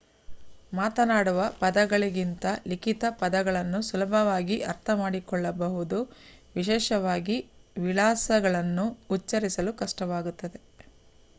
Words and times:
ಮಾತನಾಡುವ 0.73 1.41
ಪದಗಳಿಗಿಂತ 1.59 2.45
ಲಿಖಿತ 2.67 3.03
ಪದಗಳನ್ನು 3.19 3.79
ಸುಲಭವಾಗಿ 3.81 4.57
ಅರ್ಥಮಾಡಿಕೊಳ್ಳಬಹುದು 4.63 5.99
ವಿಶೇಷವಾಗಿ 6.55 7.37
ವಿಳಾಸಗಳನ್ನು 7.75 8.87
ಉಚ್ಛರಿಸಲು 9.09 9.73
ಕಷ್ಟವಾಗುತ್ತದೆ 9.75 10.61